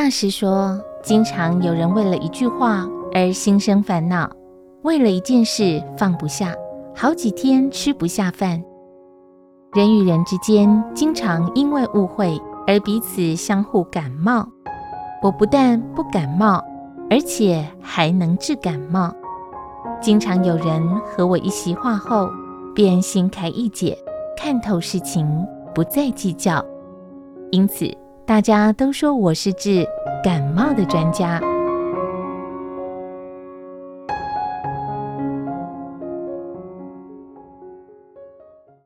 [0.00, 4.30] 大师说，经常有人为了一句话而心生烦恼，
[4.82, 6.54] 为了一件事放不下，
[6.94, 8.62] 好几天吃不下饭。
[9.72, 14.48] 人与人之间经常因为误会而彼此相互感冒。
[15.20, 16.64] 我不但不感冒，
[17.10, 19.12] 而且还能治感冒。
[20.00, 22.30] 经常有人和我一席话后，
[22.72, 23.98] 便心开意解，
[24.36, 25.26] 看透事情，
[25.74, 26.64] 不再计较。
[27.50, 27.92] 因此，
[28.28, 29.88] 大家都说我是治
[30.22, 31.40] 感冒的专家。